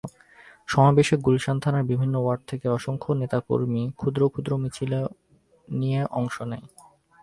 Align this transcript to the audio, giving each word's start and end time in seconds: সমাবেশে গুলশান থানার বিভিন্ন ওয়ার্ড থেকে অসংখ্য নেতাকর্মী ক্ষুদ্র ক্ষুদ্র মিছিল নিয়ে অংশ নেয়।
সমাবেশে 0.69 1.15
গুলশান 1.17 1.57
থানার 1.59 1.83
বিভিন্ন 1.83 2.15
ওয়ার্ড 2.21 2.41
থেকে 2.47 2.65
অসংখ্য 2.69 3.11
নেতাকর্মী 3.13 3.83
ক্ষুদ্র 3.97 4.21
ক্ষুদ্র 4.29 4.51
মিছিল 4.57 4.93
নিয়ে 5.67 6.01
অংশ 6.11 6.35
নেয়। 6.41 6.65